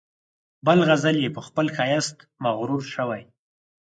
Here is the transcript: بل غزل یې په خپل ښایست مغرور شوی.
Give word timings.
بل 0.65 0.79
غزل 0.89 1.15
یې 1.23 1.29
په 1.35 1.41
خپل 1.47 1.65
ښایست 1.75 2.17
مغرور 2.43 2.83
شوی. 2.93 3.23